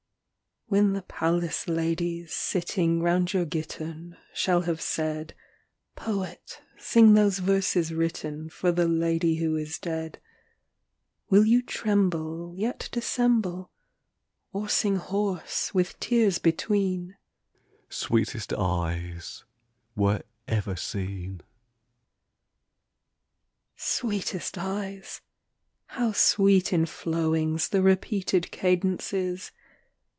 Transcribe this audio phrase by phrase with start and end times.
[0.73, 0.79] XIII.
[0.79, 5.33] When the palace ladies, sitting Round your gittern, shall have said,
[5.97, 10.21] "Poet, sing those verses written For the lady who is dead,"
[11.29, 13.69] Will you tremble Yet dissemble,
[14.53, 17.17] Or sing hoarse, with tears between,
[17.89, 19.43] "Sweetest eyes
[19.93, 21.41] were ever seen"?
[23.75, 23.75] XIV.
[23.75, 25.19] "Sweetest eyes!"
[25.87, 29.51] how sweet in flowings The repeated cadence is!